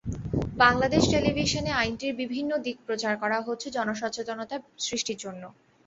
[0.55, 4.55] বাংলাদেশ টেলিভিশনে আইনটির বিভিন্ন দিক প্রচার করা হচ্ছে জনসচেতনতা
[4.85, 5.43] সৃষ্টির জন্য।